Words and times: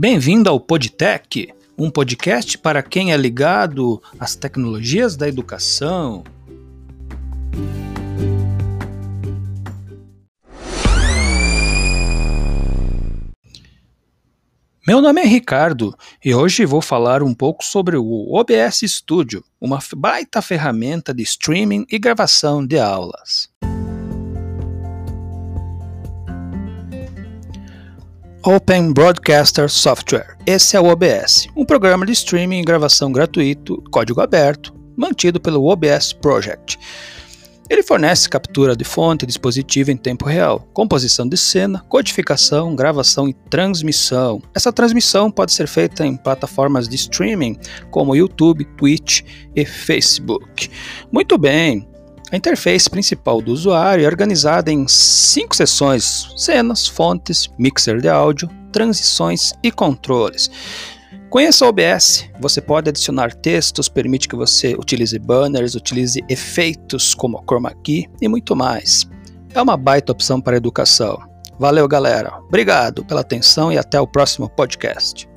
Bem-vindo 0.00 0.48
ao 0.48 0.60
Podtech, 0.60 1.52
um 1.76 1.90
podcast 1.90 2.56
para 2.56 2.84
quem 2.84 3.12
é 3.12 3.16
ligado 3.16 4.00
às 4.16 4.36
tecnologias 4.36 5.16
da 5.16 5.26
educação. 5.26 6.22
Meu 14.86 15.02
nome 15.02 15.20
é 15.20 15.26
Ricardo 15.26 15.92
e 16.24 16.32
hoje 16.32 16.64
vou 16.64 16.80
falar 16.80 17.20
um 17.20 17.34
pouco 17.34 17.64
sobre 17.64 17.96
o 17.96 18.32
OBS 18.32 18.82
Studio, 18.84 19.42
uma 19.60 19.80
baita 19.96 20.40
ferramenta 20.40 21.12
de 21.12 21.24
streaming 21.24 21.84
e 21.90 21.98
gravação 21.98 22.64
de 22.64 22.78
aulas. 22.78 23.48
Open 28.50 28.94
Broadcaster 28.94 29.68
Software. 29.68 30.38
Esse 30.46 30.74
é 30.74 30.80
o 30.80 30.86
OBS, 30.86 31.46
um 31.54 31.66
programa 31.66 32.06
de 32.06 32.12
streaming 32.12 32.60
e 32.60 32.64
gravação 32.64 33.12
gratuito, 33.12 33.84
código 33.90 34.22
aberto, 34.22 34.74
mantido 34.96 35.38
pelo 35.38 35.66
OBS 35.66 36.14
Project. 36.14 36.78
Ele 37.68 37.82
fornece 37.82 38.26
captura 38.26 38.74
de 38.74 38.84
fonte 38.84 39.24
e 39.24 39.26
dispositivo 39.26 39.90
em 39.90 39.98
tempo 39.98 40.24
real, 40.24 40.66
composição 40.72 41.28
de 41.28 41.36
cena, 41.36 41.84
codificação, 41.90 42.74
gravação 42.74 43.28
e 43.28 43.34
transmissão. 43.34 44.40
Essa 44.54 44.72
transmissão 44.72 45.30
pode 45.30 45.52
ser 45.52 45.68
feita 45.68 46.06
em 46.06 46.16
plataformas 46.16 46.88
de 46.88 46.96
streaming 46.96 47.58
como 47.90 48.16
YouTube, 48.16 48.64
Twitch 48.78 49.24
e 49.54 49.66
Facebook. 49.66 50.70
Muito 51.12 51.36
bem, 51.36 51.86
a 52.30 52.36
interface 52.36 52.88
principal 52.90 53.40
do 53.40 53.52
usuário 53.52 54.04
é 54.04 54.06
organizada 54.06 54.70
em 54.70 54.86
cinco 54.86 55.56
seções: 55.56 56.32
cenas, 56.36 56.86
fontes, 56.86 57.48
mixer 57.58 58.00
de 58.00 58.08
áudio, 58.08 58.48
transições 58.72 59.52
e 59.62 59.70
controles. 59.70 60.50
Conheça 61.30 61.66
o 61.66 61.68
OBS, 61.68 62.28
você 62.40 62.60
pode 62.60 62.88
adicionar 62.88 63.34
textos, 63.34 63.88
permite 63.88 64.26
que 64.26 64.36
você 64.36 64.74
utilize 64.74 65.18
banners, 65.18 65.74
utilize 65.74 66.24
efeitos 66.28 67.14
como 67.14 67.42
chroma 67.46 67.74
key 67.84 68.08
e 68.20 68.28
muito 68.28 68.56
mais. 68.56 69.06
É 69.54 69.60
uma 69.60 69.76
baita 69.76 70.12
opção 70.12 70.40
para 70.40 70.56
educação. 70.56 71.18
Valeu, 71.58 71.86
galera. 71.88 72.38
Obrigado 72.46 73.04
pela 73.04 73.20
atenção 73.20 73.72
e 73.72 73.76
até 73.76 74.00
o 74.00 74.06
próximo 74.06 74.48
podcast. 74.48 75.28